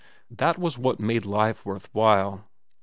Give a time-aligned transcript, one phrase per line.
[0.31, 2.49] That was what made life worth while.